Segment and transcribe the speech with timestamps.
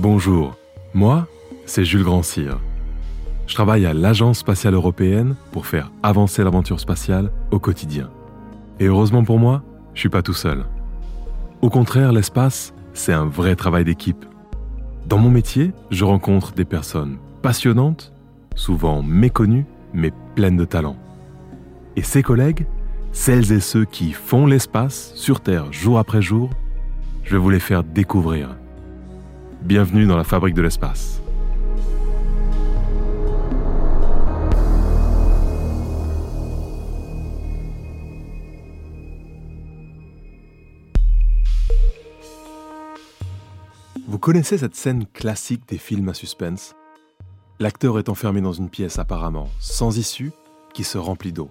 [0.00, 0.56] Bonjour,
[0.94, 1.26] moi,
[1.66, 2.60] c'est Jules Grandcir.
[3.48, 8.08] Je travaille à l'Agence spatiale européenne pour faire avancer l'aventure spatiale au quotidien.
[8.78, 9.64] Et heureusement pour moi,
[9.94, 10.66] je suis pas tout seul.
[11.62, 14.24] Au contraire, l'espace, c'est un vrai travail d'équipe.
[15.04, 18.12] Dans mon métier, je rencontre des personnes passionnantes,
[18.54, 20.96] souvent méconnues, mais pleines de talent.
[21.96, 22.68] Et ces collègues,
[23.10, 26.50] celles et ceux qui font l'espace sur Terre jour après jour,
[27.24, 28.50] je vais vous les faire découvrir.
[29.62, 31.20] Bienvenue dans la fabrique de l'espace.
[44.06, 46.74] Vous connaissez cette scène classique des films à suspense?
[47.58, 50.30] L'acteur est enfermé dans une pièce apparemment sans issue
[50.72, 51.50] qui se remplit d'eau.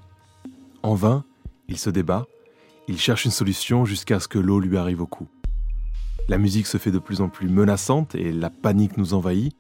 [0.82, 1.26] En vain,
[1.68, 2.26] il se débat,
[2.88, 5.28] il cherche une solution jusqu'à ce que l'eau lui arrive au cou.
[6.30, 9.56] La musique se fait de plus en plus menaçante et la panique nous envahit,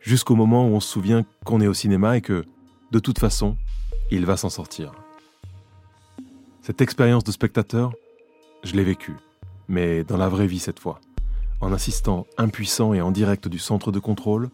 [0.00, 2.46] jusqu'au moment où on se souvient qu'on est au cinéma et que,
[2.90, 3.56] de toute façon,
[4.10, 4.92] il va s'en sortir.
[6.62, 7.92] Cette expérience de spectateur,
[8.64, 9.16] je l'ai vécue,
[9.68, 11.00] mais dans la vraie vie cette fois,
[11.60, 14.48] en assistant impuissant et en direct du centre de contrôle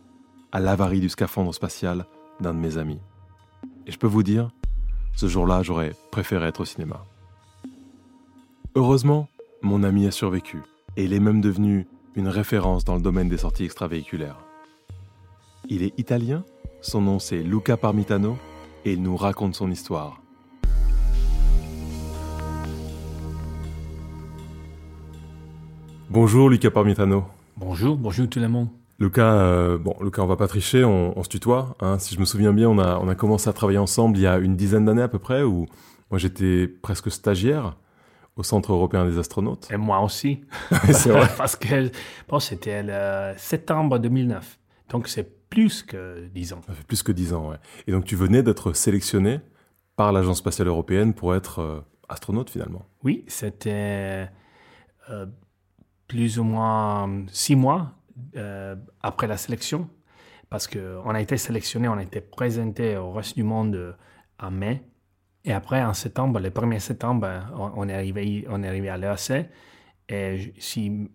[0.50, 2.06] à l'avarie du scaphandre spatial
[2.41, 2.98] d'un de mes amis.
[3.86, 4.50] Et je peux vous dire,
[5.14, 7.05] ce jour-là, j'aurais préféré être au cinéma.
[8.74, 9.28] Heureusement,
[9.62, 10.61] mon ami a survécu
[10.97, 14.39] et il est même devenu une référence dans le domaine des sorties extravéhiculaires.
[15.69, 16.44] Il est italien,
[16.80, 18.39] son nom c'est Luca Parmitano,
[18.84, 20.22] et il nous raconte son histoire.
[26.08, 27.24] Bonjour Luca Parmitano.
[27.56, 28.69] Bonjour, bonjour tout le monde.
[28.98, 31.77] Lucas, euh, bon, Lucas, on va pas tricher, on, se tutoie.
[31.80, 31.98] Hein.
[31.98, 34.27] Si je me souviens bien, on a, on a commencé à travailler ensemble il y
[34.27, 35.67] a une dizaine d'années à peu près, où
[36.11, 37.77] moi j'étais presque stagiaire
[38.37, 39.69] au Centre européen des astronautes.
[39.70, 40.45] Et moi aussi.
[40.92, 41.29] c'est vrai.
[41.37, 41.91] Parce que
[42.29, 44.59] bon, c'était le septembre 2009.
[44.91, 46.61] Donc c'est plus que dix ans.
[46.67, 47.57] Ça fait plus que dix ans, ouais.
[47.87, 49.41] Et donc tu venais d'être sélectionné
[49.96, 52.85] par l'Agence spatiale européenne pour être euh, astronaute finalement.
[53.02, 54.29] Oui, c'était
[55.11, 55.27] euh,
[56.07, 57.92] plus ou moins six mois
[58.36, 59.89] euh, après la sélection.
[60.48, 63.96] Parce qu'on a été sélectionné, on a été présenté au reste du monde
[64.39, 64.83] en mai
[65.46, 69.48] et après, en septembre, le 1er septembre, on, est, arrivé, on est arrivé à l'EAC.
[70.08, 71.08] Et si,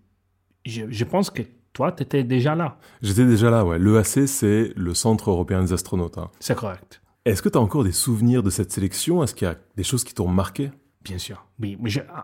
[0.66, 1.42] je, pense que
[1.74, 2.78] toi, tu étais déjà là.
[3.02, 3.78] J'étais déjà là, ouais.
[3.78, 6.18] L'EAC, c'est le Centre européen des astronautes.
[6.18, 6.32] Hein.
[6.40, 7.02] C'est correct.
[7.26, 9.22] Est-ce que tu as encore des souvenirs de cette sélection?
[9.22, 10.72] Est-ce qu'il y a des choses qui t'ont marqué?
[11.04, 11.46] Bien sûr.
[11.60, 11.78] Oui,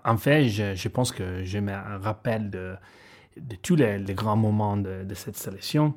[0.06, 2.76] en fait, je, pense que je me rappelle de,
[3.36, 5.94] de tous les, grands moments de, cette sélection.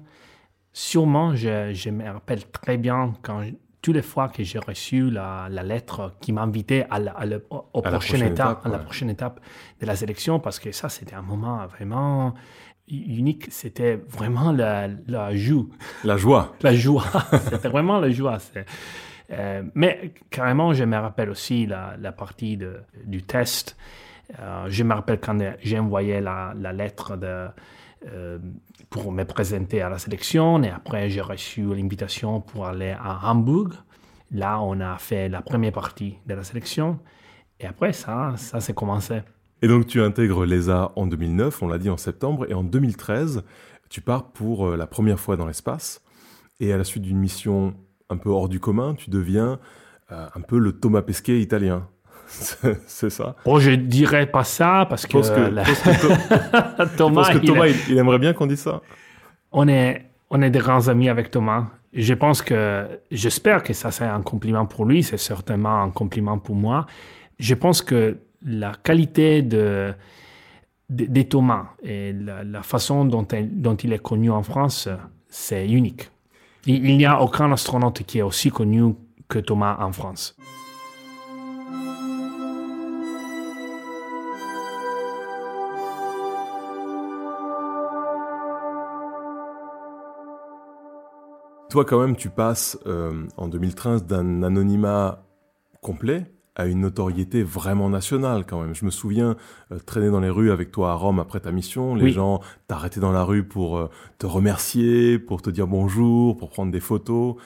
[0.72, 3.42] Sûrement, je, je, me rappelle très bien quand
[3.82, 7.14] toutes les fois que j'ai reçu la, lettre qui m'invitait à, la,
[7.50, 9.40] au prochaine étape, à la prochaine étape
[9.80, 12.34] de la sélection, parce que ça, c'était un moment vraiment
[12.88, 13.46] unique.
[13.50, 15.70] C'était vraiment la, la joue.
[16.04, 16.54] La joie.
[16.62, 17.04] La joie.
[17.44, 18.38] c'était vraiment la joie.
[19.32, 23.76] Euh, mais carrément, je me rappelle aussi la, la partie de, du test.
[24.38, 27.46] Euh, je me rappelle quand j'ai envoyé la, la lettre de,
[28.88, 30.62] pour me présenter à la sélection.
[30.62, 33.70] Et après, j'ai reçu l'invitation pour aller à Hambourg.
[34.30, 36.98] Là, on a fait la première partie de la sélection.
[37.58, 39.20] Et après, ça, ça s'est commencé.
[39.62, 43.42] Et donc, tu intègres l'ESA en 2009, on l'a dit en septembre, et en 2013,
[43.90, 46.02] tu pars pour euh, la première fois dans l'espace.
[46.60, 47.74] Et à la suite d'une mission
[48.08, 49.58] un peu hors du commun, tu deviens
[50.12, 51.88] euh, un peu le Thomas Pesquet italien.
[52.86, 53.34] C'est ça.
[53.44, 55.18] Bon, je dirais pas ça parce que,
[56.96, 57.30] Thomas,
[57.88, 58.80] il, aimerait bien qu'on dise ça.
[59.52, 61.66] On est, on est des grands amis avec Thomas.
[61.92, 66.38] Je pense que, j'espère que ça c'est un compliment pour lui, c'est certainement un compliment
[66.38, 66.86] pour moi.
[67.38, 69.92] Je pense que la qualité de,
[70.88, 74.88] de, Thomas et la, façon dont, dont il est connu en France,
[75.28, 76.10] c'est unique.
[76.66, 78.94] Il, il n'y a aucun astronaute qui est aussi connu
[79.28, 80.36] que Thomas en France.
[91.70, 95.22] Toi, quand même, tu passes euh, en 2013 d'un anonymat
[95.80, 98.74] complet à une notoriété vraiment nationale quand même.
[98.74, 99.36] Je me souviens
[99.70, 101.94] euh, traîner dans les rues avec toi à Rome après ta mission.
[101.94, 103.88] Les gens t'arrêtaient dans la rue pour euh,
[104.18, 107.36] te remercier, pour te dire bonjour, pour prendre des photos.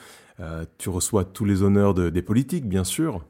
[0.79, 3.23] tu reçois tous les honneurs des politiques, bien sûr.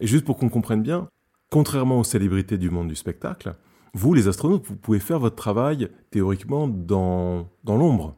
[0.00, 1.08] Et juste pour qu'on comprenne bien,
[1.50, 3.54] contrairement aux célébrités du monde du spectacle,
[3.94, 8.16] vous, les astronautes, vous pouvez faire votre travail théoriquement dans, dans l'ombre.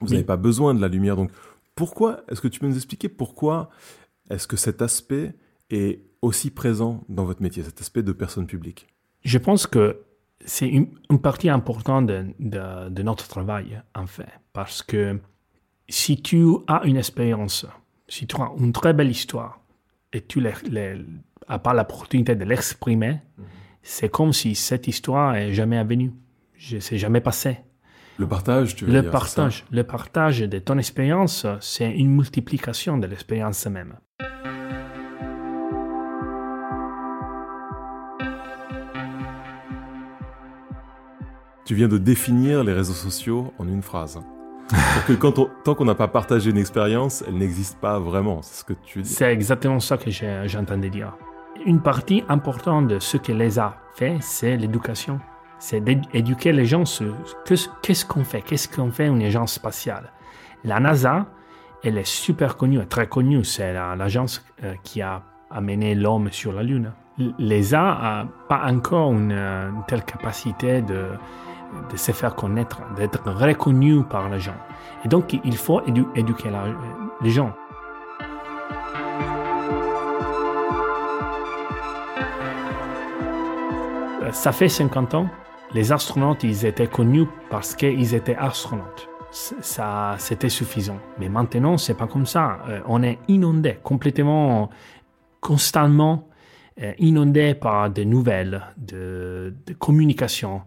[0.00, 1.16] Vous n'avez pas besoin de la lumière.
[1.16, 1.30] Donc,
[1.74, 3.70] pourquoi, est-ce que tu peux nous expliquer pourquoi
[4.30, 5.34] est-ce que cet aspect
[5.70, 8.86] est aussi présent dans votre métier, cet aspect de personne publique?
[9.24, 10.02] Je pense que
[10.44, 10.88] c'est une,
[11.20, 15.20] partie importante de, de, notre travail, en fait, parce que
[15.88, 17.66] si tu as une expérience,
[18.08, 19.60] si tu as une très belle histoire,
[20.12, 23.44] et tu n'as pas l'opportunité de l'exprimer, mhm.
[23.82, 26.12] c'est comme si cette histoire n'est jamais venue,
[26.58, 27.58] c'est jamais passé.
[28.18, 32.98] Le partage, tu veux le dire partage, Le partage de ton expérience, c'est une multiplication
[32.98, 33.94] de l'expérience même.
[41.64, 44.20] Tu viens de définir les réseaux sociaux en une phrase.
[44.70, 48.42] Parce que quand tant qu'on n'a pas partagé une expérience, elle n'existe pas vraiment.
[48.42, 49.08] C'est ce que tu dis.
[49.08, 51.16] C'est exactement ça que j'entendais dire.
[51.64, 55.20] Une partie importante de ce que l'ESA fait, c'est l'éducation.
[55.60, 57.14] C'est d'éduquer les gens sur
[57.44, 60.10] qu'est-ce qu'on fait, qu'est-ce qu'on fait une agence spatiale.
[60.64, 61.26] La NASA,
[61.84, 63.44] elle est super connue, très connue.
[63.44, 66.92] C'est l'agence euh, qui a amené l'homme sur la Lune.
[67.38, 71.06] L'ESA n'a pas encore une telle capacité de
[71.94, 74.56] se faire connaître, d'être reconnu par les gens.
[75.04, 75.82] Et donc, il faut
[76.14, 76.50] éduquer
[77.20, 77.52] les gens.
[84.22, 85.26] Euh, ça fait 50 ans,
[85.74, 89.08] les astronautes, ils étaient connus parce qu'ils étaient astronautes.
[89.30, 90.98] Ça, c'était suffisant.
[91.18, 92.58] Mais maintenant, c'est pas comme ça.
[92.68, 94.70] Euh, on est inondé, complètement,
[95.40, 96.28] constamment
[96.82, 100.62] euh, inondé par des nouvelles, de, de communication,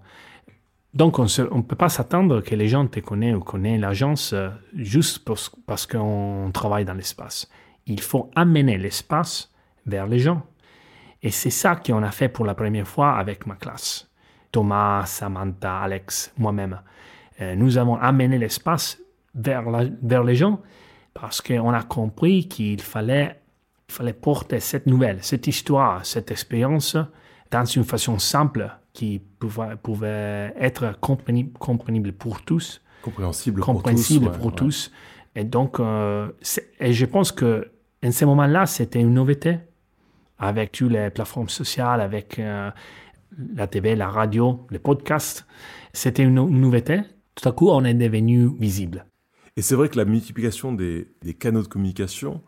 [0.94, 4.50] donc, on ne peut pas s'attendre que les gens te connaissent ou connaissent l'agence euh,
[4.76, 5.28] juste
[5.66, 7.50] parce qu'on travaille dans l'espace.
[7.88, 9.52] Il faut amener l'espace
[9.88, 10.44] vers les gens.
[11.24, 14.12] Et c'est ça qu'on a fait pour la première fois avec ma classe.
[14.54, 16.80] Thomas, Samantha, Alex, moi-même.
[17.42, 19.00] Euh, nous avons amené l'espace
[19.36, 19.64] vers,
[20.02, 20.62] vers les gens
[21.14, 23.42] parce qu'on a compris qu'il fallait,
[23.90, 26.96] fallait porter cette nouvelle, cette histoire, cette expérience
[27.52, 32.80] dans une façon simple qui pouvait, pouvait être compréhensible pour tous.
[33.02, 34.92] Compréhensible, compréhensible pour tous.
[35.36, 36.30] Et donc, euh,
[36.80, 37.72] et je pense que
[38.06, 39.58] en ce moment-là, c'était une nouveauté
[40.38, 42.70] avec toutes les plateformes sociales, avec euh,
[43.56, 45.46] la TV, la radio, les podcasts.
[45.94, 47.02] C'était une, nouveauté.
[47.36, 49.06] Tout à coup, on est devenu visible.
[49.56, 51.08] Et c'est vrai que la multiplication des,
[51.40, 52.42] canaux de communication,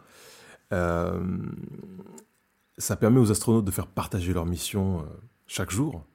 [0.73, 1.19] euh,
[2.77, 5.05] ça permet aux astronautes de faire partager leur mission
[5.47, 6.05] chaque jour.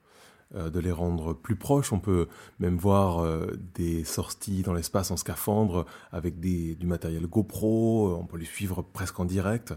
[0.56, 1.92] Euh, de les rendre plus proches.
[1.92, 2.26] On peut
[2.58, 8.36] même voir euh, des sorties dans l'espace en scaphandre avec du matériel GoPro, on peut
[8.36, 9.74] les suivre presque en direct.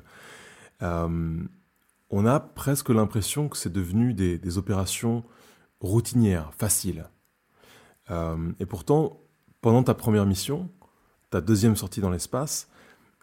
[2.14, 5.24] Euh, on a presque l'impression que c'est devenu des, opérations
[5.80, 7.10] routinières, faciles.
[8.60, 9.20] et pourtant,
[9.62, 10.70] pendant ta première mission,
[11.30, 12.70] ta deuxième sortie dans l'espace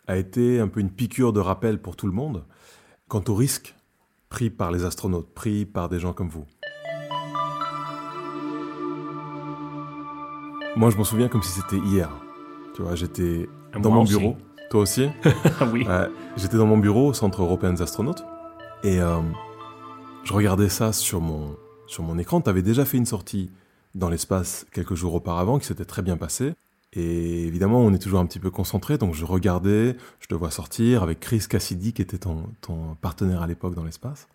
[0.06, 2.44] a été un peu une piqûre de rappel pour tout le monde
[3.08, 3.75] quant au risque
[4.28, 6.44] pris par les astronautes, pris par des gens comme vous.
[10.76, 12.08] Moi, je m'en souviens comme si c'était hier.
[12.75, 13.48] Tu vois, j'étais
[13.81, 14.36] dans mon bureau.
[14.70, 15.08] Toi aussi
[15.72, 15.84] Oui.
[16.36, 18.25] j'étais dans mon bureau au Centre européen des astronautes.
[18.82, 19.21] Et euh,
[20.25, 21.56] je regardais ça sur mon,
[21.87, 22.41] sur mon écran.
[22.41, 23.50] Tu avais déjà fait une sortie
[23.94, 26.55] dans l'espace quelques jours auparavant qui s'était très bien passée.
[26.93, 30.50] Et évidemment, on est toujours un petit peu concentré, donc je regardais, je te vois
[30.50, 34.27] sortir avec Chris Cassidy, qui était ton, ton partenaire à l'époque dans l'espace.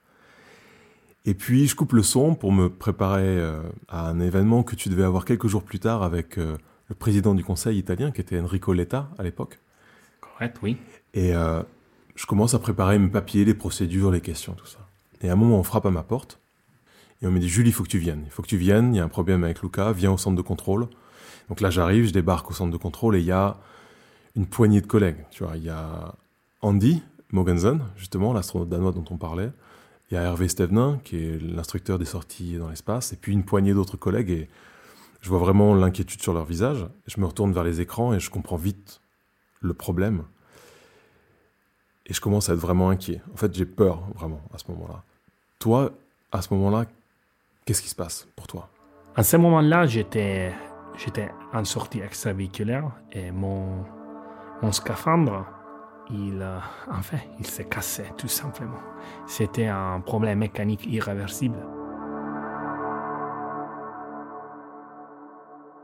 [1.25, 4.89] Et puis je coupe le son pour me préparer euh, à un événement que tu
[4.89, 6.55] devais avoir quelques jours plus tard avec euh,
[6.87, 9.59] le président du conseil italien qui était Enrico Letta à l'époque.
[10.21, 10.77] Correct, oui.
[11.13, 11.63] Et euh,
[12.15, 14.79] je commence à préparer mes papiers, les procédures, les questions, tout ça.
[15.21, 16.39] Et à un moment, on frappe à ma porte
[17.21, 18.23] et on me dit Julie, il faut que tu viennes.
[18.25, 20.35] Il faut que tu viennes, il y a un problème avec Luca, viens au centre
[20.35, 20.87] de contrôle.
[21.49, 23.57] Donc là, j'arrive, je débarque au centre de contrôle et il y a
[24.35, 25.25] une poignée de collègues.
[25.31, 26.15] Tu vois, il y a
[26.61, 29.51] Andy Mogensen, justement, l'astronaute danois dont on parlait.
[30.09, 33.43] Il y a Hervé Stevenin, qui est l'instructeur des sorties dans l'espace, et puis une
[33.43, 34.29] poignée d'autres collègues.
[34.29, 34.49] Et
[35.21, 36.85] je vois vraiment l'inquiétude sur leur visage.
[37.07, 39.01] Je me retourne vers les écrans et je comprends vite
[39.61, 40.23] le problème.
[42.07, 43.21] Et je commence à être vraiment inquiet.
[43.33, 45.03] En fait, j'ai peur, vraiment, à ce moment-là.
[45.59, 45.91] Toi,
[46.31, 46.85] à ce moment-là,
[47.65, 48.69] qu'est-ce qui se passe pour toi?
[49.15, 50.53] À ce moment-là, j'étais,
[50.97, 53.83] j'étais en sortie extravéhiculaire et mon,
[54.61, 55.45] mon scaphandre
[56.11, 56.59] il, euh,
[56.91, 58.79] enfin, il s'est cassé tout simplement.
[59.25, 61.57] C'était un problème mécanique irréversible.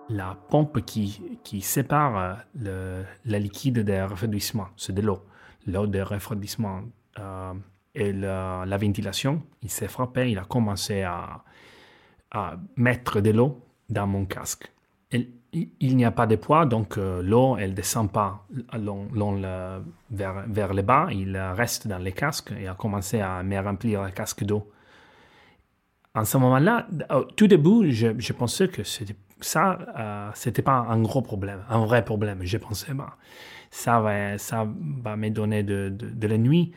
[0.09, 5.23] La pompe qui, qui sépare euh, le, la liquide des refroidissement, c'est de l'eau.
[5.67, 6.81] L'eau de refroidissement
[7.19, 7.53] euh,
[7.93, 11.43] et la ventilation, il s'est frappé, il a commencé à,
[12.77, 14.71] mettre de l'eau dans mon casque
[15.53, 18.45] il n'y a pas de poids, donc euh, l'eau, elle descend pas
[20.09, 24.11] vers, le bas, il reste dans les casques et a commencé à me remplir le
[24.11, 24.71] casque d'eau.
[26.15, 26.87] En ce moment-là,
[27.35, 28.83] tout début, je, pensais que
[29.41, 32.39] ça, euh, c'était pas un gros problème, un vrai problème.
[32.43, 32.93] Je pensais,
[33.71, 34.67] ça va, ça
[35.03, 36.73] va me donner de, de, la nuit.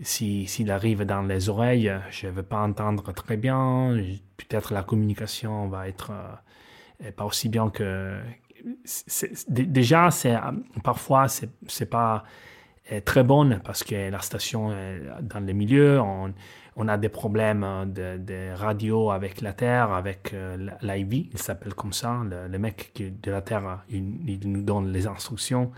[0.00, 3.96] S'il si, arrive dans les oreilles, je ne vais pas entendre très bien.
[4.36, 6.12] Peut-être la communication va être
[7.04, 8.18] euh, pas aussi bien que.
[9.48, 10.36] déjà, c'est
[10.84, 12.24] parfois c'est, pas
[12.92, 16.32] euh, très bonne parce que la station est dans les milieux, on,
[16.76, 21.92] on a des problèmes de, de, radio avec la Terre, avec euh, il s'appelle comme
[21.92, 25.72] ça, le, le, mec de la Terre, il, nous donne les instructions.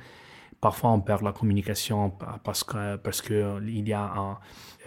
[0.60, 2.12] Parfois, on perd la communication
[2.44, 4.38] parce que parce que il y a un,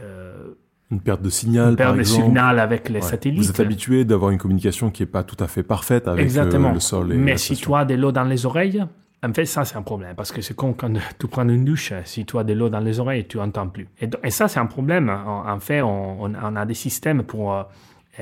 [0.01, 0.53] euh,
[0.91, 1.71] une perte de signal.
[1.71, 3.01] Une perte de signal avec les ouais.
[3.01, 3.39] satellites.
[3.39, 6.71] Vous êtes habitué d'avoir une communication qui n'est pas tout à fait parfaite avec Exactement.
[6.71, 7.13] le sol.
[7.13, 8.85] Et Mais si tu as de l'eau dans les oreilles,
[9.23, 11.93] en fait, ça, c'est un problème, parce que c'est comme quand tu prends une douche,
[12.05, 13.87] si tu as de l'eau dans les oreilles, tu n'entends plus.
[13.99, 15.09] Et, et, ça, c'est un problème.
[15.09, 17.63] En, en fait, on, a des systèmes pour euh,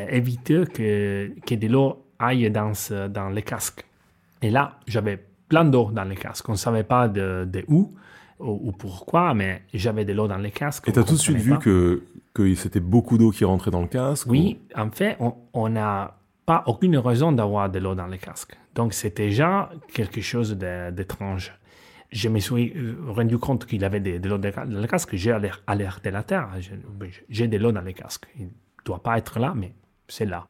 [0.10, 2.72] éviter que, que de l'eau aille dans,
[3.10, 3.84] dans les casques.
[4.42, 5.20] Et là, j'avais
[5.52, 6.48] plein d'eau dans les casques.
[6.48, 7.94] On ne savait pas de, de où
[8.40, 10.88] ou, ou, pourquoi, mais j'avais de l'eau dans les casques.
[10.88, 12.04] Et tu as tout de suite vu que,
[12.34, 14.80] que c'était beaucoup d'eau qui rentrait dans le casque Oui, ou...
[14.80, 15.18] en fait,
[15.54, 16.16] on n'a
[16.46, 18.58] pas aucune raison d'avoir de l'eau dans les casques.
[18.74, 21.54] Donc, c'était déjà quelque chose d'étrange.
[22.12, 22.74] Je me suis
[23.08, 25.16] rendu compte qu'il avait de, de l'eau dans le casque.
[25.16, 25.34] J'ai
[25.68, 26.50] alerté la Terre.
[27.30, 28.28] J'ai de l'eau dans les casques.
[28.40, 28.50] Il ne
[28.86, 29.74] doit pas être là, mais
[30.08, 30.48] c'est là.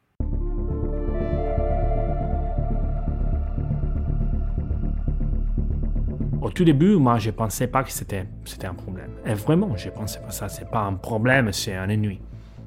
[6.42, 8.26] Au tout début, moi, je ne pensais pas que c'était
[8.64, 9.12] un problème.
[9.24, 10.48] Et vraiment, je ne pensais pas ça.
[10.48, 12.20] Ce n'est pas un problème, c'est un ennui.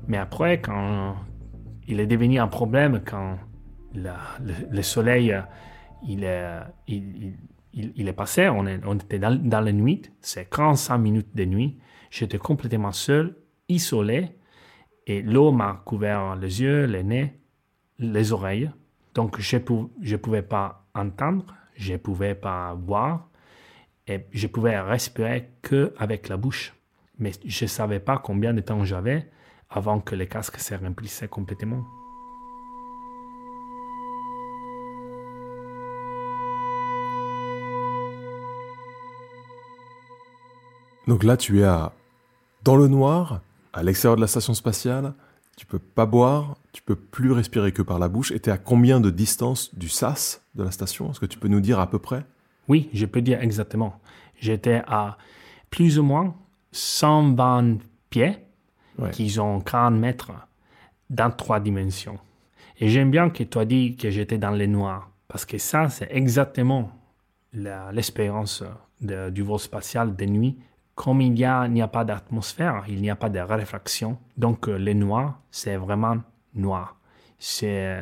[0.07, 1.17] Mais après, quand
[1.85, 3.37] il est devenu un problème, quand
[3.93, 4.11] le,
[4.71, 5.35] le, soleil
[6.07, 7.33] il est, il,
[7.73, 11.77] il, il est passé, on, était dans, dans, la nuit, c'est 45 minutes de nuit,
[12.09, 13.35] j'étais complètement seul,
[13.67, 14.37] isolé,
[15.05, 17.41] et l'eau m'a couvert les yeux, les nez,
[17.99, 18.71] les oreilles.
[19.15, 23.27] Donc je ne pouvais pas entendre, je ne pouvais pas voir,
[24.07, 26.73] et je pouvais respirer que avec la bouche.
[27.17, 29.29] Mais je ne savais pas combien de temps j'avais
[29.69, 31.83] avant que les casques se remplissaient complètement.
[41.07, 41.67] Donc là, tu es
[42.63, 43.41] dans le noir,
[43.73, 45.13] à l'extérieur de la station spatiale,
[45.55, 48.53] tu peux pas boire, tu peux plus respirer que par la bouche, et tu es
[48.53, 51.11] à combien de distance du sas de la station?
[51.11, 52.25] Est-ce que tu peux nous dire à peu près?
[52.67, 53.99] Oui, je peux dire exactement.
[54.39, 55.17] J'étais à
[55.69, 56.35] plus ou moins
[56.71, 57.77] 120
[58.09, 58.37] pieds,
[58.99, 59.11] ouais.
[59.11, 60.31] qui ont 40 mètres,
[61.09, 62.17] dans trois dimensions.
[62.79, 65.89] Et j'aime bien que tu as dit que j'étais dans le noir, parce que ça,
[65.89, 66.91] c'est exactement
[67.53, 68.63] l'expérience
[68.99, 70.57] du vol spatial de nuit
[70.95, 74.77] comme il n'y a, a, pas d'atmosphère, il n'y a pas de réfraction, donc euh,
[74.77, 76.17] le noir, c'est vraiment
[76.53, 76.97] noir.
[77.37, 77.99] C'est,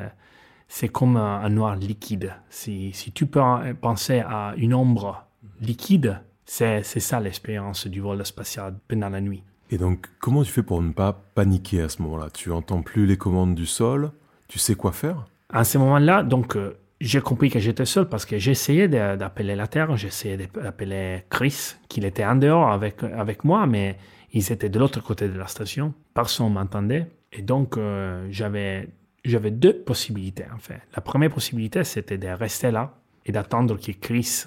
[0.67, 2.33] c'est comme un, un, noir liquide.
[2.49, 3.41] Si, si tu peux
[3.81, 5.25] penser à une ombre
[5.61, 9.43] liquide, c'est, ça l'expérience du vol spatial pendant la nuit.
[9.71, 12.27] Et donc, comment tu fais pour ne pas paniquer à ce moment-là?
[12.33, 14.11] Tu entends plus les commandes du sol?
[14.47, 15.25] Tu sais quoi faire?
[15.49, 19.67] À ce moment-là, donc, euh, j'ai compris que j'étais seul parce que j'essayais d'appeler la
[19.67, 23.97] Terre, j'essayais d'appeler Chris, qu'il était en dehors avec, avec moi, mais
[24.31, 25.93] ils étaient de l'autre côté de la station.
[26.13, 27.07] Personne ne m'entendait.
[27.31, 28.89] Et donc, euh, j'avais,
[29.23, 30.81] j'avais deux possibilités, en fait.
[30.95, 34.45] La première possibilité, c'était de rester là et d'attendre que Chris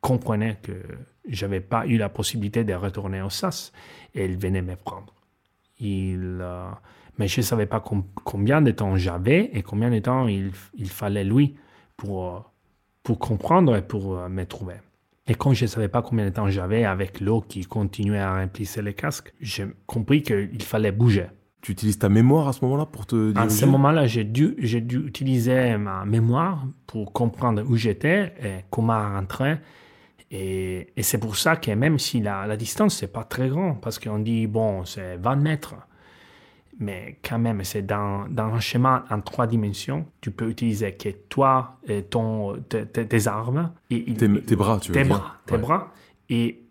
[0.00, 0.72] comprenait que
[1.28, 3.72] j'avais pas eu la possibilité de retourner au SAS
[4.14, 5.14] et il venait me prendre.
[5.80, 6.70] Il, euh,
[7.18, 10.52] mais je ne savais pas com combien de temps j'avais et combien de temps il,
[10.76, 11.56] il fallait lui
[11.96, 12.52] pour,
[13.02, 14.76] pour comprendre et pour euh, me trouver.
[15.26, 18.38] Et quand je ne savais pas combien de temps j'avais avec l'eau qui continuait à
[18.38, 21.28] remplir les casques, j'ai compris qu'il fallait bouger.
[21.64, 24.54] Tu utilises ta mémoire à ce moment-là pour te diriger À ce moment-là, j'ai dû,
[24.58, 29.56] j'ai dû utiliser ma mémoire pour comprendre où j'étais et comment rentrer.
[30.30, 33.76] Et, et c'est pour ça que même si la, la distance, c'est pas très grand,
[33.76, 35.74] parce qu'on dit, bon, c'est 20 mètres,
[36.78, 40.04] mais quand même, c'est dans, dans, un schéma en trois dimensions.
[40.20, 43.72] Tu peux utiliser que toi, et ton, tes, tes armes.
[43.88, 45.16] Et, tes, tes, bras, tu veux tes dire.
[45.16, 45.60] Bras, tes ouais.
[45.62, 45.94] bras.
[46.28, 46.63] Et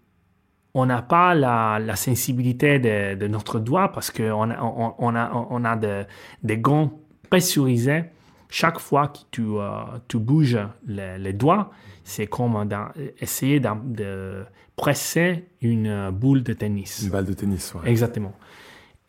[0.73, 5.15] on n'a pas la, la sensibilité de, de, notre doigt parce qu'on a, on, on
[5.15, 6.05] a, on a de,
[6.41, 6.99] des gants
[7.29, 8.05] pressurisés.
[8.49, 9.69] Chaque fois que tu, euh,
[10.07, 11.71] tu bouges les, les doigts,
[12.03, 12.89] c'est comme dans,
[13.19, 17.01] essayer de, de presser une boule de tennis.
[17.03, 17.89] Une balle de tennis, ouais.
[17.89, 18.33] Exactement.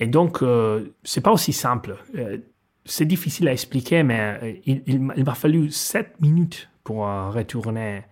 [0.00, 1.96] Et donc, euh, c'est pas aussi simple.
[2.16, 2.38] Euh,
[2.84, 8.02] c'est difficile à expliquer, mais euh, il, il, il m'a fallu sept minutes pour retourner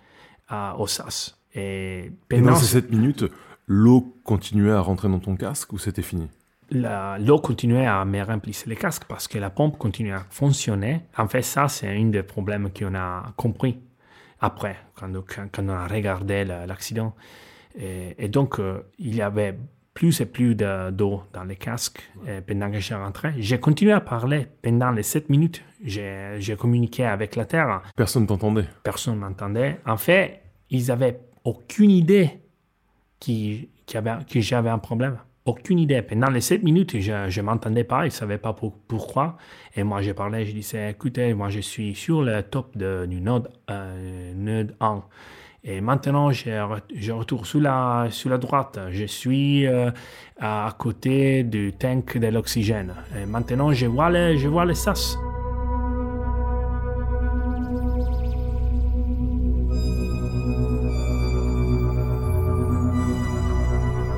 [0.78, 1.38] au SAS.
[1.54, 3.24] Et, Et dans ces sept minutes,
[3.66, 6.28] l'eau continuait à rentrer dans ton casque ou c'était fini?
[6.70, 11.02] L'eau continuait à me remplir les casques parce que la pompe continuait à fonctionner.
[11.18, 13.78] En fait, ça, c'est un des problèmes qu'on a compris
[14.40, 17.14] après, quand, quand, on a regardé l'accident.
[17.78, 19.56] Et, donc, euh, il y avait
[19.94, 22.02] plus et plus d'eau dans les casques
[22.46, 23.34] pendant que je rentrais.
[23.38, 25.62] J'ai continué à parler pendant les 7 minutes.
[25.84, 27.82] J'ai communiqué avec la Terre.
[27.94, 28.66] Personne t'entendait?
[28.82, 29.78] Personne m'entendait.
[29.86, 30.40] En fait,
[30.70, 32.30] ils n'avaient aucune idée
[33.20, 36.02] que j'avais un problème aucune idée.
[36.02, 39.36] Pendant les 7 minutes, je ne m'entendais pas, ils ne savaient pas pourquoi.
[39.76, 43.20] Et moi, je parlais, je disais, écoutez, moi, je suis sur le top de, du
[43.20, 45.02] node, euh, node 1.
[45.64, 46.50] Et maintenant, je,
[46.94, 48.80] je, retourne sur la, la droite.
[48.90, 49.90] Je suis euh,
[50.40, 52.94] à côté du tank de l'oxygène.
[53.16, 55.16] Et maintenant, je vois les, je vois les sas.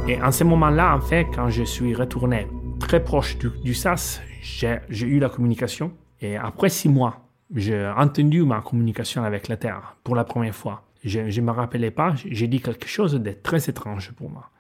[0.07, 2.47] Et en ce moment-là, en fait, quand je suis retourné
[2.79, 5.93] très proche du, SAS, j'ai eu la communication.
[6.21, 10.85] Et après six mois, j'ai entendu ma communication avec la Terre pour la première fois.
[11.03, 14.51] Je ne me rappelais pas, j'ai dit quelque chose de très étrange pour moi.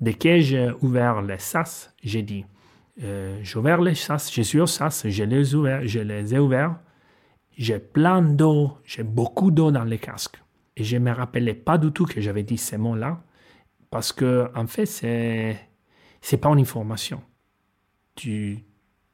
[0.00, 2.44] Dès que j'ai ouvert le SAS, j'ai dit,
[3.04, 6.74] euh, j'ai ouvert les SAS, je suis au SAS, je les, je les ai ouverts,
[7.56, 10.40] j'ai plein d'eau, j'ai beaucoup d'eau dans les casques.
[10.76, 13.20] Et je ne me rappelais pas du tout que j'avais dit ces mots-là.
[13.90, 15.58] Parce que, en fait, c'est,
[16.20, 17.22] c'est pas une information.
[18.14, 18.64] Tu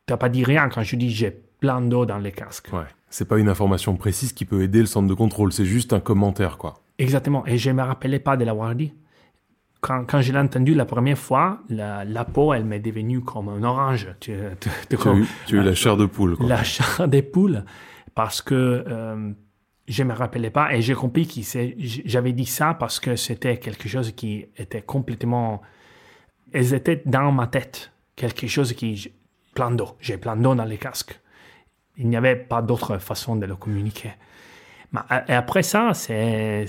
[0.09, 2.71] n'as pas dit rien quand je dis j'ai plein d'eau dans les casques.
[2.73, 2.87] Ouais.
[3.11, 6.01] C'est pas une information précise qui peut aider le centre de contrôle, c'est juste un
[6.01, 6.75] commentaire, quoi.
[6.99, 7.47] Exactement.
[7.47, 8.93] Et je ne me rappelais pas de l'avoir dit.
[9.81, 13.49] Quand, quand je l'ai entendu la première fois, la, la peau, elle m'est devenue comme
[13.49, 14.09] un orange.
[14.19, 16.37] Tu, tu, as, eu, tu as eu la chair de poule.
[16.37, 16.47] Quoi.
[16.47, 17.65] La chair des poules.
[18.15, 19.33] Parce que euh,
[19.87, 20.75] je me rappelais pas.
[20.75, 21.41] Et j'ai compris que
[22.05, 25.63] j'avais dit ça parce que c'était quelque chose qui était complètement
[26.53, 27.91] elles étaient dans ma tête.
[28.17, 29.13] Quelque chose qui
[29.55, 29.97] plein d'eau.
[30.01, 31.21] J'ai plein d'eau dans les casques.
[31.97, 34.13] Il n'y avait pas d'autre façon de le communiquer.
[35.29, 36.67] Et après ça c'est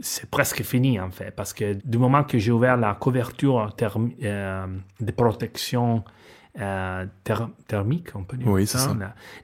[0.00, 1.32] c'est presque fini en fait.
[1.32, 3.74] Parce que du moment que j'ai ouvert la couverture
[4.22, 4.66] euh,
[5.00, 6.04] de protection
[6.58, 7.06] euh,
[7.68, 8.96] thermique, on peut dire oui, ça.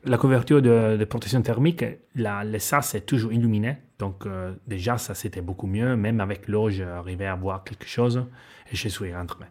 [0.05, 3.77] La, couverture de, protection thermique, la, le SAS est toujours illuminé.
[3.99, 5.97] Donc euh, déjà, ça c'était beaucoup mieux.
[5.97, 8.27] Même avec l'eau, j'arrivais à voir quelque chose
[8.73, 9.45] et je suis rentré.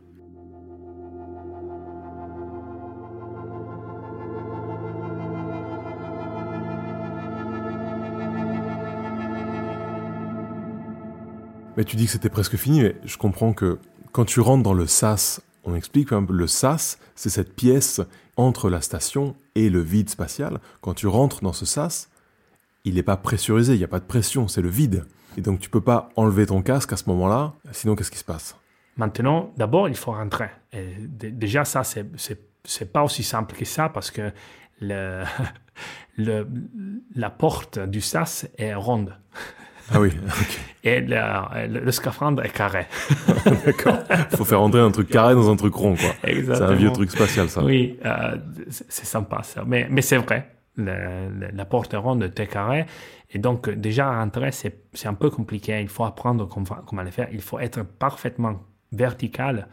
[11.77, 13.79] Mais tu dis que c'était presque fini, mais je comprends que
[14.13, 18.01] quand tu rentres dans le SAS on explique que le sas, c'est cette pièce
[18.37, 20.59] entre la station et le vide spatial.
[20.81, 22.09] Quand tu rentres dans ce sas,
[22.83, 25.05] il n'est pas pressurisé, il n'y a pas de pression, c'est le vide.
[25.37, 28.23] Et donc tu peux pas enlever ton casque à ce moment-là, sinon qu'est-ce qui se
[28.23, 28.55] passe?
[28.97, 30.49] Maintenant, d'abord, il faut rentrer.
[30.71, 32.05] Déjà, ça, c'est,
[32.63, 34.31] c'est, pas aussi simple que ça parce que
[36.17, 39.17] la porte du sas est ronde.
[39.91, 40.11] Ah oui.
[40.83, 42.85] Et le, scaphandre est carré.
[43.65, 43.97] D'accord.
[44.31, 46.11] Il faut faire entrer un truc carré dans un truc rond, quoi.
[46.23, 47.63] C'est un vieux truc spatial, ça.
[47.63, 48.37] Oui, euh,
[48.69, 49.63] c'est sympa, ça.
[49.65, 50.51] Mais, mais c'est vrai.
[50.77, 52.85] la porte ronde est carrée.
[53.31, 55.79] Et donc, déjà, rentrer, c'est un peu compliqué.
[55.81, 57.27] Il faut apprendre comment, le faire.
[57.31, 59.67] Il faut être parfaitement vertical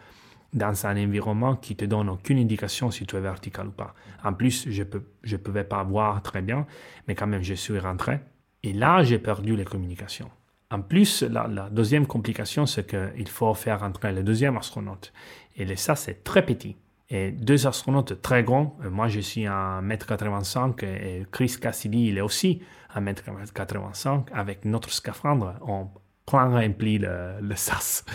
[0.53, 3.94] dans un environnement qui te donne aucune indication si tu es vertical ou pas.
[4.25, 4.88] En plus, je ne
[5.22, 6.66] je pouvais pas voir très bien,
[7.07, 8.20] mais quand même, je suis rentré.
[8.62, 10.31] Et là, j'ai perdu les communications.
[10.70, 15.12] En plus, la, deuxième complication, c'est qu'il faut faire entrer le deuxième astronaute.
[15.57, 16.77] Et ça, c'est très petit.
[17.11, 22.16] Et deux astronautes très grands, euh, moi je suis à 1m85 et Chris Cassidy, il
[22.16, 25.88] est aussi à 1m85 avec notre scaphandre, on
[26.25, 28.07] prend rempli le, le SAS.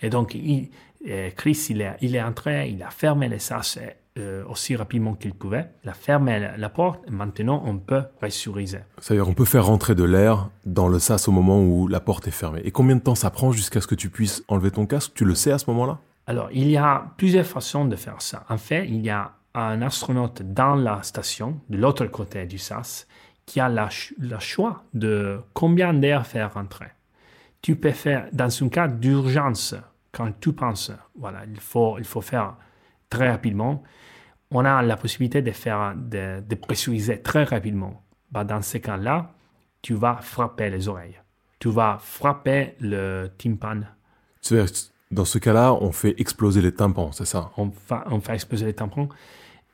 [0.00, 3.78] Et donc, Chris, il est, il est entré, il a fermé le SAS
[4.18, 5.68] euh, aussi rapidement qu'il pouvait.
[5.84, 7.08] Il a fermé la porte.
[7.10, 8.80] Maintenant, on peut pressuriser.
[8.98, 12.26] C'est-à-dire, on peut faire rentrer de l'air dans le sas au moment où la porte
[12.26, 12.60] est fermée.
[12.64, 15.12] Et combien de temps ça prend jusqu'à ce que tu puisses enlever ton casque?
[15.14, 15.98] Tu le sais à ce moment-là?
[16.26, 18.44] Alors, il y a plusieurs façons de faire ça.
[18.48, 23.06] En fait, il y a un astronaute dans la station, de l'autre côté du sas,
[23.46, 26.88] qui a le choix de combien d'air faire rentrer.
[27.62, 29.74] Tu peux faire, dans un cas d'urgence,
[30.12, 32.54] quand tu penses, voilà, il faut, il faut faire
[33.10, 33.82] très rapidement,
[34.50, 38.02] on a la possibilité de faire, de, pressuriser très rapidement.
[38.30, 39.32] Bah, dans ce cas-là,
[39.82, 41.20] tu vas frapper les oreilles.
[41.58, 43.80] Tu vas frapper le tympan.
[45.10, 47.50] Dans ce cas-là, on fait exploser les tympans, c'est ça?
[47.56, 47.70] On,
[48.10, 49.08] on fait exploser les tympans.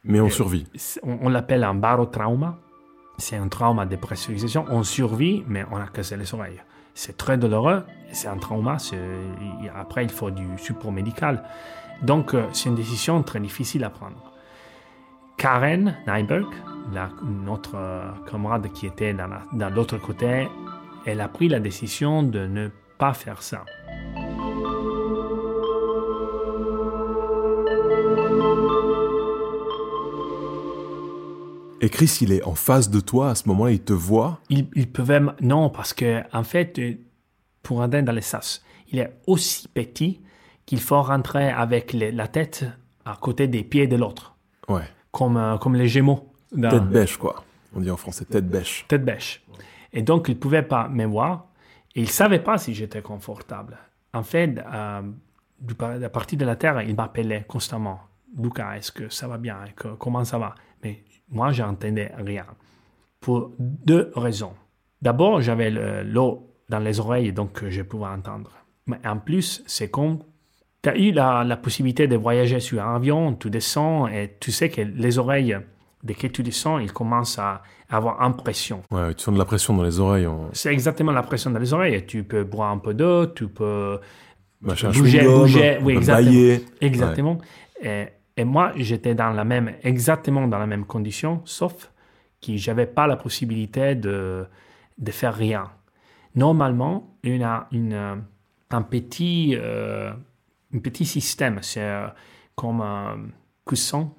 [0.04, 0.66] Mais on survit.
[1.02, 2.58] On, l'appelle un barotrauma.
[3.18, 4.64] C'est un trauma de pressurisation.
[4.68, 6.60] On survit, mais on a cassé les oreilles.
[6.94, 7.84] C'est très douloureux.
[8.12, 8.78] C'est un trauma.
[9.76, 11.44] Après, il faut du support médical.
[12.02, 14.32] Donc, euh, c'est une décision très difficile à prendre.
[15.36, 16.46] Karen Nyberg,
[16.92, 20.48] la, notre euh, camarade qui était dans, la- dans l'autre côté,
[21.06, 23.64] elle a pris la décision de ne pas faire ça.
[31.80, 34.38] Et Chris, il est en face de toi à ce moment-là, il te voit?
[34.50, 35.16] Il, il pouvait...
[35.16, 36.94] m- Non, parce que en fait, euh,
[37.62, 38.62] pour aller dans les sas,
[38.92, 40.20] il est aussi petit
[40.66, 42.64] qu'il faut rentrer avec les- la tête
[43.04, 44.36] à côté des pieds de l'autre,
[44.68, 44.82] Ouais.
[45.10, 46.28] comme, euh, comme les Gémeaux.
[46.52, 47.44] dans- Tête bêche, quoi.
[47.74, 48.84] On dit en français tête bêche.
[48.88, 49.42] tête bêche.
[49.92, 51.46] Et donc, il ne pouvait pas me voir.
[51.94, 53.76] Et il ne savait pas si j'étais confortable.
[54.14, 55.02] En fait, euh,
[56.04, 58.00] à partir de la Terre, il m'appelait constamment.
[58.38, 59.58] Lucas, est-ce que ça va bien?
[59.76, 60.54] Que- Comment ça va?
[60.82, 62.46] Mais moi, je n'entendais rien.
[63.20, 64.54] Pour deux raisons.
[65.00, 68.50] D'abord, j'avais le- l'eau dans les oreilles, donc euh, je pouvais entendre.
[68.86, 70.18] Mais en plus, c'est comme
[70.82, 74.50] tu as eu la, la possibilité de voyager sur un avion, tu descends et tu
[74.50, 75.56] sais que les oreilles,
[76.02, 78.82] dès que tu descends, ils commencent à avoir impression.
[78.90, 80.26] Ouais, tu sens de la pression dans les oreilles.
[80.52, 82.04] C'est exactement la pression dans les oreilles.
[82.06, 84.00] Tu peux boire un peu d'eau, tu peux
[84.60, 86.30] bouger, bouger, oui, exactement.
[86.30, 86.64] bailler.
[86.80, 87.38] Exactement.
[87.82, 91.90] Et, et moi, j'étais dans la même, exactement dans la même condition, sauf
[92.44, 94.46] que j'avais pas la possibilité de,
[94.98, 95.70] de faire rien.
[96.34, 98.22] Normalement, une, une,
[98.70, 100.12] un petit, euh,
[100.74, 102.06] un petit système, c'est euh,
[102.54, 103.18] comme un
[103.64, 104.10] coussin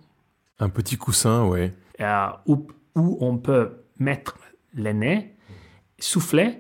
[0.59, 1.73] Un petit coussin, ouais.
[1.99, 4.37] euh, où, où on peut mettre
[4.73, 5.35] le nez,
[5.99, 6.59] souffler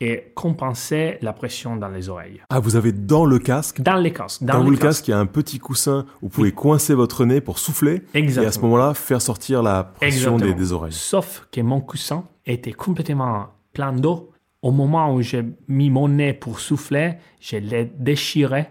[0.00, 2.40] et compenser la pression dans les oreilles.
[2.50, 4.44] Ah, vous avez dans le casque, Dans les casques.
[4.44, 7.40] Dans, le casque, il y a un petit coussin où vous pouvez coincer votre nez
[7.40, 7.94] pour souffler.
[8.14, 8.68] Et à ce Exactement.
[8.68, 10.56] moment-là, faire sortir la pression des, Exactement.
[10.60, 10.92] des oreilles.
[10.92, 14.30] Sauf que mon coussin était complètement plein d'eau.
[14.62, 18.68] Au moment où j'ai mis mon nez pour souffler, je l'ai déchiré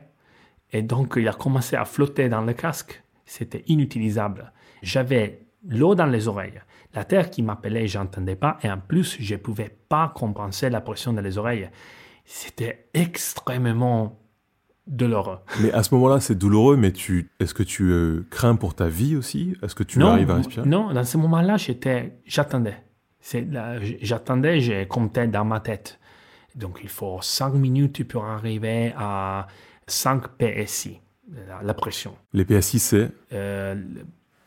[0.72, 3.02] et donc il a commencé à flotter dans le casque.
[3.26, 4.52] C'était inutilisable.
[4.82, 6.62] J'avais l'eau dans les oreilles.
[6.94, 8.58] La terre qui m'appelait, je n'entendais pas.
[8.64, 11.70] Et en plus, je ne pouvais pas compenser la pression dans les oreilles.
[12.26, 14.20] C'était extrêmement
[14.88, 15.40] douloureux.
[15.62, 18.88] Mais à ce moment-là, c'est douloureux, mais tu, est-ce que tu euh, crains pour ta
[18.88, 19.56] vie aussi?
[19.62, 20.68] Est-ce que tu non, arrives à respirer?
[20.68, 22.78] Non, dans ce moment-là, j'étais, j'attendais.
[23.20, 26.00] C'est là, j- j'attendais, j'ai compté dans ma tête.
[26.56, 29.48] Donc, il faut 5 minutes pour arriver à
[29.88, 31.00] 5 PSI,
[31.48, 32.16] la, la pression.
[32.34, 33.76] Les PSI, c'est, Euh,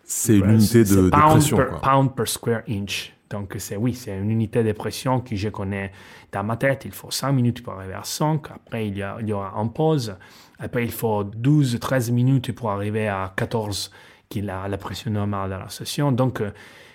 [0.04, 1.56] c'est une unité de, de pound pression.
[1.56, 1.80] Per, quoi.
[1.80, 3.14] pound per square inch.
[3.30, 5.92] Donc, c'est oui, c'est une unité de pression que je connais
[6.32, 6.84] dans ma tête.
[6.84, 8.50] Il faut 5 minutes pour arriver à 5.
[8.50, 10.16] Après, il y, a, il y aura une pause.
[10.58, 13.92] Après, il faut 12-13 minutes pour arriver à 14,
[14.28, 16.10] qui est la, la pression normale de la session.
[16.10, 16.50] Donc, euh,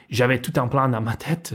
[0.09, 1.53] j'avais tout un plan dans ma tête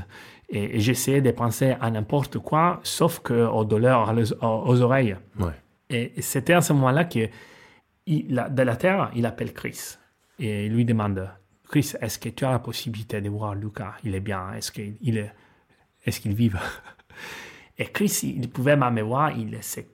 [0.48, 5.16] et, et j'essayais de penser à n'importe quoi, sauf que aux douleurs aux oreilles.
[5.38, 5.52] Ouais.
[5.90, 7.28] Et c'était à ce moment-là que,
[8.06, 9.96] il, la- de la Terre, il appelle Chris
[10.38, 11.28] et il lui demande
[11.68, 14.52] Chris, est-ce que tu as la possibilité de voir Lucas Il est bien.
[14.54, 15.32] Est-ce qu'il il est,
[16.04, 16.50] est-ce qu'il vit
[17.78, 19.88] Et Chris, il pouvait me voir, il s'est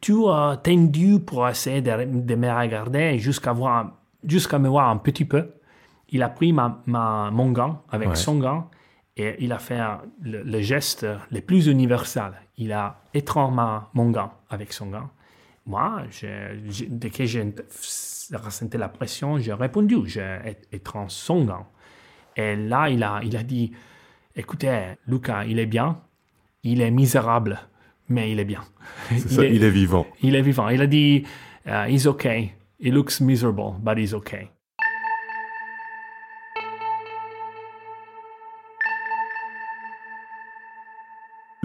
[0.00, 3.92] tout euh, tendu pour essayer de, de me regarder jusqu'à voir,
[4.24, 5.52] jusqu'à me voir un petit peu.
[6.10, 8.14] Il a pris ma, ma- mon gant avec Ouais.
[8.14, 8.70] son gant
[9.16, 9.80] et il a fait
[10.22, 12.32] le, le geste le plus universel.
[12.58, 13.00] Il a
[13.50, 15.10] ma- mon gant avec son gant.
[15.66, 17.54] Moi, je- je- dès que j'ai
[18.32, 21.66] ressenti la pression, j'ai répondu, j'ai é- étreint son gant.
[22.36, 23.72] Et là, il a, il a dit,
[24.34, 26.00] écoutez, Lucas, il est bien,
[26.62, 27.58] il est misérable,
[28.08, 28.62] mais il est bien.
[29.08, 30.06] C'est ça, il est vivant.
[30.22, 30.68] il est vivant.
[30.68, 31.24] Il a dit,
[31.66, 32.52] uh, he's okay.
[32.78, 34.50] He looks miserable, but he's okay.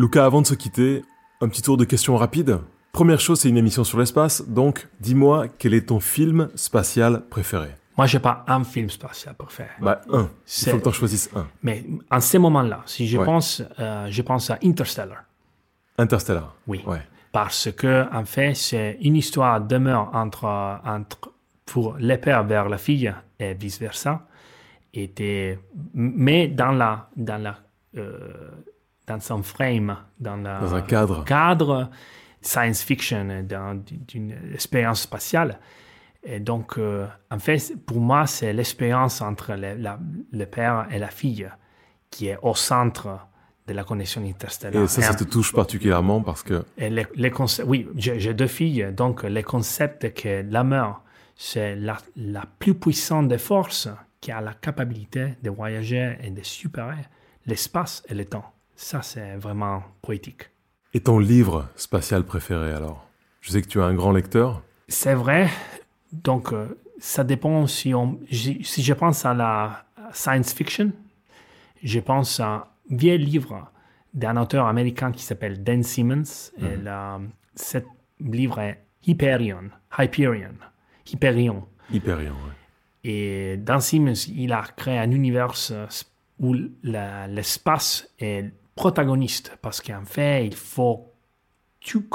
[0.01, 1.03] Lucas, avant de se quitter,
[1.41, 2.57] un petit tour de questions rapides.
[2.91, 7.69] Première chose, c'est une émission sur l'espace, donc dis-moi quel est ton film spatial préféré?
[7.95, 9.69] Moi, j'ai pas un film spatial préféré.
[9.79, 10.27] Bah, un.
[10.63, 11.45] Il faut que tu en choisisses un.
[11.61, 13.25] Mais en ce moment-là, si je Ouais.
[13.25, 15.23] pense, euh, je pense à Interstellar.
[15.99, 16.55] Interstellar.
[16.65, 16.81] Oui.
[16.87, 17.01] Ouais.
[17.31, 20.45] Parce que, en fait, c'est une histoire demeure entre,
[20.83, 21.31] entre,
[21.63, 24.25] pour le père vers la fille et vice-versa.
[24.95, 25.59] Était,
[25.93, 27.57] mais dans la, dans la,
[27.97, 28.49] euh,
[29.07, 31.23] dans son frame, dans, la, Dans un cadre.
[31.25, 31.89] cadre
[32.41, 33.45] science fiction,
[34.07, 35.59] d'une expérience spatiale.
[36.23, 39.99] Et donc, euh, en fait, pour moi, c'est l'expérience entre le, la-
[40.31, 41.47] le père et la fille
[42.09, 43.27] qui est au centre
[43.67, 44.83] de la connexion interstellaire.
[44.83, 48.47] Et ça, ça te touche particulièrement parce que Et les, les concepts, oui, j'ai deux
[48.47, 51.01] filles, donc les concepts que l'amour,
[51.35, 53.87] c'est la, la plus puissante des forces
[54.19, 57.03] qui a la capacité de voyager et de supérer
[57.47, 58.45] l'espace et le temps.
[58.81, 60.49] Ça, c'est vraiment poétique.
[60.95, 63.07] Et ton livre spatial préféré alors?
[63.39, 64.63] Je sais que tu es un grand lecteur.
[64.87, 65.49] C'est vrai,
[66.11, 70.91] donc, euh, ça dépend si, on, si je pense à la science fiction,
[71.83, 73.71] je pense à un vieil livre
[74.15, 76.49] d'un auteur américain qui s'appelle Dan Simmons.
[76.57, 77.29] Et mhm.
[77.55, 77.77] ce
[78.19, 79.69] livre est Hyperion.
[79.97, 80.55] Hyperion.
[81.05, 81.67] Hyperion.
[81.93, 82.35] Hyperion,
[83.03, 85.53] Et Dan Simmons, il a créé un univers
[86.39, 91.13] où l'espace est protagoniste parce qu'en fait, il faut
[91.79, 92.05] tout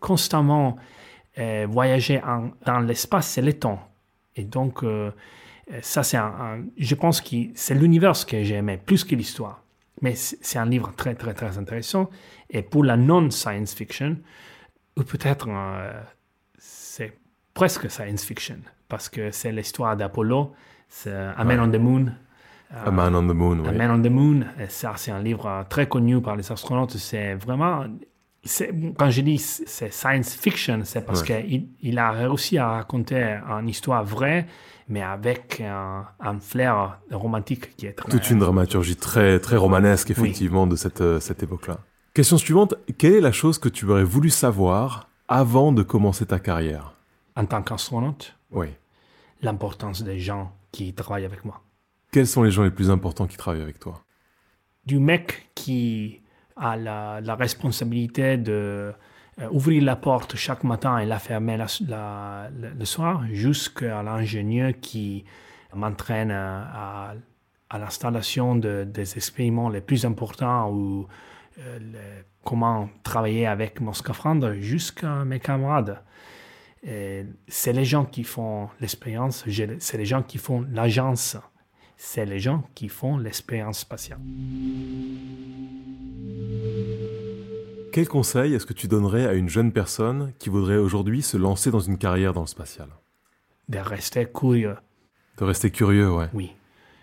[0.00, 0.76] constamment
[1.38, 2.20] euh, voyager
[2.66, 3.80] dans l'espace c'est le temps.
[4.36, 5.10] Et donc, euh,
[5.80, 9.62] ça, c'est un, Je pense que c'est l'univers que j'ai aimé plus que l'histoire.
[10.02, 12.10] Mais c'est un livre très, très, très intéressant.
[12.50, 14.18] Et pour la non-science fiction,
[14.98, 16.02] ou peut-être euh,
[16.58, 17.12] c'est
[17.54, 20.52] presque science fiction, parce que c'est l'histoire d'Apollo,
[20.86, 22.12] c'est A Man on the Moon.
[22.72, 24.40] A Man on the Moon, A Man on the Moon.
[24.60, 26.96] Et ça, c'est un livre très connu par les astronautes.
[26.96, 27.84] C'est vraiment
[28.96, 33.68] quand je dis c'est science fiction, c'est parce qu'il il a réussi à raconter une
[33.68, 34.46] histoire vraie,
[34.88, 38.10] mais avec un, flair romantique qui est très...
[38.10, 41.78] Toute une dramaturgie très, très romanesque, effectivement, de cette, euh, cette époque-là.
[42.14, 46.38] Question suivante, quelle est la chose que tu aurais voulu savoir avant de commencer ta
[46.38, 46.94] carrière?
[47.36, 48.36] En tant qu'astronaute?
[48.50, 48.68] Oui.
[49.42, 51.62] L'importance des gens qui travaillent avec moi.
[52.10, 54.02] Quels sont les gens les plus importants qui travaillent avec toi?
[54.84, 56.22] Du mec qui
[56.56, 58.92] a la, responsabilité de
[59.40, 65.24] euh, ouvrir la porte chaque matin et la fermer le soir, jusqu'à l'ingénieur qui
[65.74, 67.14] m'entraîne à,
[67.72, 71.06] l'installation des expériments les plus importants ou
[71.60, 71.78] euh,
[72.44, 76.02] comment travailler avec mon scaphandre jusqu'à mes camarades.
[76.82, 79.44] C'est les gens qui font l'expérience,
[79.78, 81.36] c'est les gens qui font l'agence,
[82.02, 84.18] c'est les gens qui font l'expérience spatiale.
[87.92, 91.70] Quel conseil est-ce que tu donnerais à une jeune personne qui voudrait aujourd'hui se lancer
[91.70, 92.88] dans une carrière dans le spatial?
[93.68, 94.76] De rester curieux.
[95.36, 96.28] De rester curieux, ouais.
[96.32, 96.52] Oui.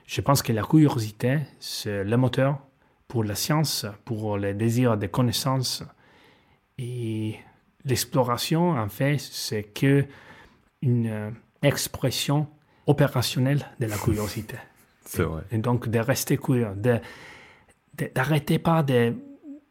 [0.08, 2.58] Je pense que la curiosité, c'est le moteur
[3.08, 5.84] pour la science, pour le désir de connaissances.
[6.80, 7.36] Et
[7.86, 10.06] l'exploration, en fait, c'est que
[10.82, 12.48] une expression
[12.88, 14.58] opérationnelle de la curiosité.
[15.08, 15.44] c'est vrai.
[15.52, 16.68] Et donc, de rester curieux,
[18.14, 19.14] d'arrêter pas de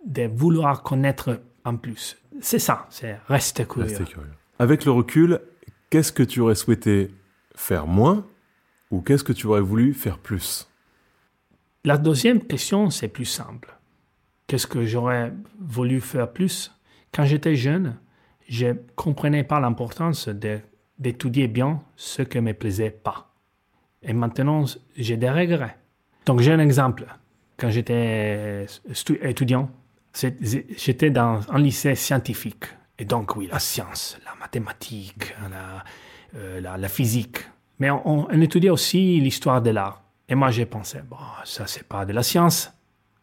[0.07, 2.16] de vouloir connaître en plus.
[2.40, 3.88] C'est ça, c'est rester curieux.
[3.88, 4.31] Rester curieux.
[4.59, 5.40] Avec le recul,
[5.90, 7.11] qu'est-ce que tu aurais souhaité
[7.55, 8.25] faire moins
[8.90, 10.68] ou qu'est-ce que tu aurais voulu faire plus?
[11.85, 13.77] La deuxième question, c'est plus simple.
[14.46, 16.72] Qu'est-ce que j'aurais voulu faire plus?
[17.12, 17.96] Quand j'étais jeune,
[18.49, 20.29] je ne comprenais pas l'importance
[20.99, 23.35] d'étudier bien ce qui ne me plaisait pas.
[24.07, 24.64] Et maintenant,
[24.97, 25.77] j'ai des regrets.
[26.25, 27.07] Donc j'ai un exemple.
[27.59, 28.66] Quand j'étais
[29.23, 29.69] étudiant,
[30.16, 32.64] J'étais dans un lycée scientifique.
[32.99, 35.85] Et donc, oui, la science, la mathématique, la,
[36.35, 37.38] euh, physique.
[37.79, 40.03] Mais on, étudiait aussi l'histoire de l'art.
[40.29, 42.73] Et moi, j'ai pensé, bon, ça, c'est pas de la science.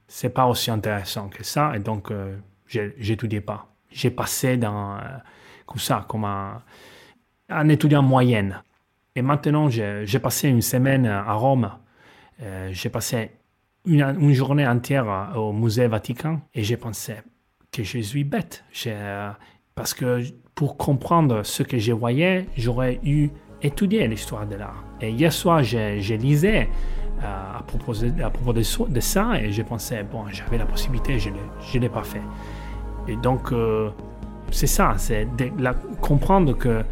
[0.07, 1.75] C'est pas aussi intéressant que ça.
[1.75, 3.67] Et donc, euh, j'étudiais pas.
[3.89, 4.99] J'ai passé dans, euh,
[5.65, 6.61] comme ça, comme un,
[7.49, 8.61] un étudiant moyenne.
[9.15, 11.69] Et maintenant, j'ai passé une semaine à Rome.
[12.41, 13.31] Euh, j'ai passé
[13.85, 17.15] une, journée entière au musée Vatican et j'ai pensé
[17.71, 18.63] que je suis bête.
[18.87, 19.29] Euh,
[19.75, 20.23] parce que
[20.55, 23.29] pour comprendre ce que je voyais, j'aurais eu
[23.61, 24.83] étudié l'histoire de l'art.
[24.99, 26.69] Et hier soir, je, lisais
[27.21, 31.89] euh, à propos, de, ça et je pensais, bon, j'avais la possibilité, je ne l'ai
[31.89, 32.21] pas fait.
[33.07, 33.53] Et donc,
[34.49, 35.27] c'est ça, c'est
[36.01, 36.83] comprendre que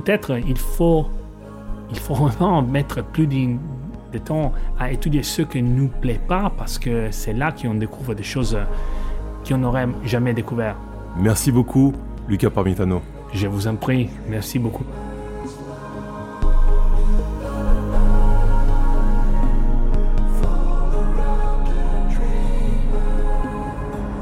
[0.00, 1.06] peut-être il faut,
[1.90, 3.58] il faut vraiment mettre plus d'une
[4.12, 7.74] de temps à étudier ce qui ne nous plaît pas parce que c'est là qu'on
[7.74, 8.56] découvre des choses
[9.46, 10.76] qu'on n'aurait jamais découvert.
[11.18, 11.92] Merci beaucoup,
[12.26, 13.02] Lucas Parmitano.
[13.34, 14.84] Je vous en prie, merci beaucoup.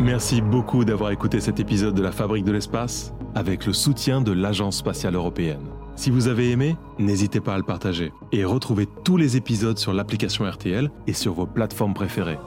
[0.00, 4.30] Merci beaucoup d'avoir écouté cet épisode de la Fabrique de l'espace avec le soutien de
[4.30, 5.70] l'Agence spatiale européenne.
[5.96, 9.94] Si vous avez aimé, n'hésitez pas à le partager et retrouvez tous les épisodes sur
[9.94, 12.38] l'application RTL et sur vos plateformes préférées.